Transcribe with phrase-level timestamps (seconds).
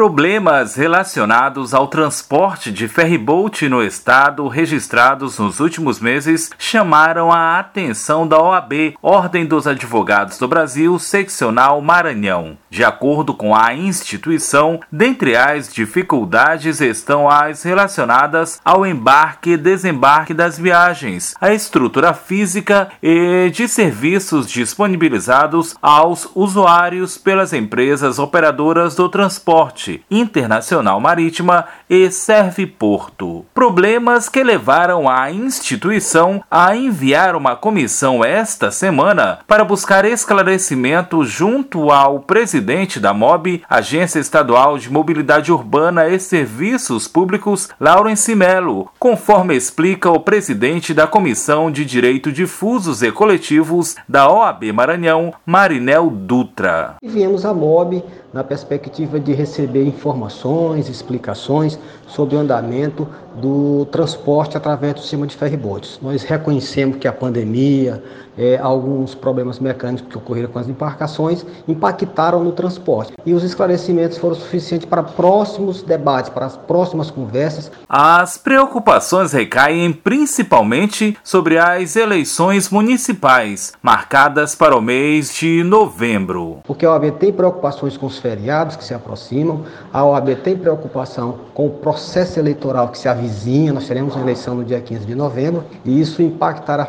[0.00, 8.26] Problemas relacionados ao transporte de ferryboat no estado registrados nos últimos meses chamaram a atenção
[8.26, 12.56] da OAB, Ordem dos Advogados do Brasil, seccional Maranhão.
[12.70, 20.32] De acordo com a instituição, dentre as dificuldades estão as relacionadas ao embarque e desembarque
[20.32, 29.06] das viagens, a estrutura física e de serviços disponibilizados aos usuários pelas empresas operadoras do
[29.06, 33.44] transporte Internacional Marítima e Serve Porto.
[33.54, 41.90] Problemas que levaram a instituição a enviar uma comissão esta semana para buscar esclarecimento junto
[41.90, 49.54] ao presidente da MOB, Agência Estadual de Mobilidade Urbana e Serviços Públicos, Laurence Melo, conforme
[49.54, 56.96] explica o presidente da Comissão de Direito Difusos e Coletivos da OAB Maranhão, Marinel Dutra.
[57.02, 58.02] Viemos a MOB
[58.32, 65.36] na perspectiva de receber informações, explicações sobre o andamento do transporte através do sistema de
[65.36, 65.98] ferryboats.
[66.02, 68.02] Nós reconhecemos que a pandemia,
[68.36, 73.12] é, alguns problemas mecânicos que ocorreram com as embarcações impactaram no transporte.
[73.24, 77.70] E os esclarecimentos foram suficientes para próximos debates, para as próximas conversas.
[77.88, 86.58] As preocupações recaem principalmente sobre as eleições municipais, marcadas para o mês de novembro.
[86.64, 91.66] Porque a OAB tem preocupações com feriados que se aproximam, a OAB tem preocupação com
[91.66, 95.64] o processo eleitoral que se avizinha, nós teremos uma eleição no dia 15 de novembro,
[95.84, 96.86] e isso impactará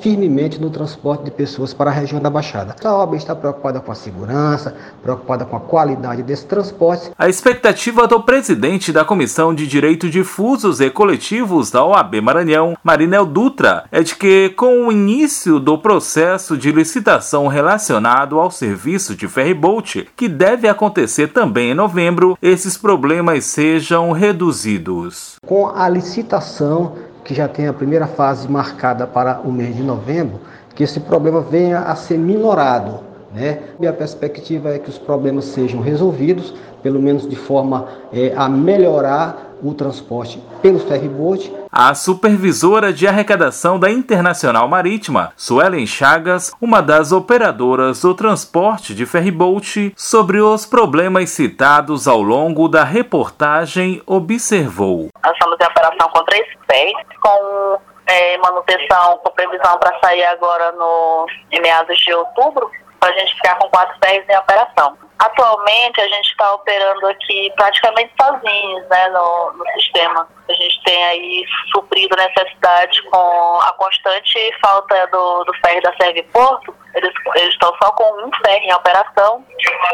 [0.00, 2.76] firmemente no transporte de pessoas para a região da Baixada.
[2.84, 7.10] A OAB está preocupada com a segurança, preocupada com a qualidade desse transporte.
[7.18, 13.26] A expectativa do presidente da Comissão de Direito Difusos e Coletivos da OAB Maranhão, Marinel
[13.26, 19.28] Dutra, é de que, com o início do processo de licitação relacionado ao serviço de
[19.28, 25.36] ferryboat, que deve acontecer também em novembro, esses problemas sejam reduzidos.
[25.46, 26.92] Com a licitação,
[27.24, 30.40] que já tem a primeira fase marcada para o mês de novembro,
[30.74, 33.00] que esse problema venha a ser minorado.
[33.34, 33.60] Né?
[33.80, 38.48] E a perspectiva é que os problemas sejam resolvidos, pelo menos de forma é, a
[38.48, 41.52] melhorar o transporte pelo ferryboat.
[41.70, 49.04] A supervisora de arrecadação da Internacional Marítima, Suelen Chagas, uma das operadoras do transporte de
[49.06, 55.08] ferryboat, sobre os problemas citados ao longo da reportagem, observou.
[55.22, 60.72] Nós estamos em operação com três pés, com é, manutenção, com previsão para sair agora
[60.72, 64.96] no, em meados de outubro, para a gente ficar com quatro pés em operação.
[65.18, 70.28] Atualmente a gente está operando aqui praticamente sozinhos né, no, no sistema.
[70.48, 76.22] A gente tem aí suprido necessidade com a constante falta do, do ferry da Serve
[76.24, 76.74] Porto.
[76.96, 77.12] Eles,
[77.50, 79.44] estão só com um ferry em operação.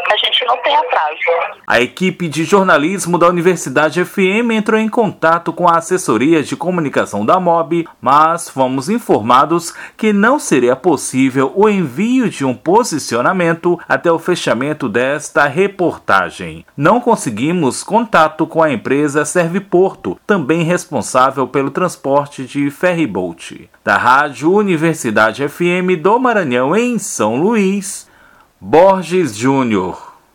[0.09, 1.17] A gente não tem atraso.
[1.67, 7.25] A equipe de jornalismo da Universidade FM entrou em contato com a assessoria de comunicação
[7.25, 14.09] da MOB, mas fomos informados que não seria possível o envio de um posicionamento até
[14.09, 16.65] o fechamento desta reportagem.
[16.77, 23.69] Não conseguimos contato com a empresa Serve Porto, também responsável pelo transporte de ferryboat.
[23.83, 28.07] Da Rádio Universidade FM do Maranhão em São Luís,
[28.61, 30.12] Borges Júnior.